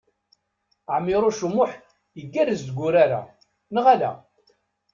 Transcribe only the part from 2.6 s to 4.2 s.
deg urar-a, neɣ ala?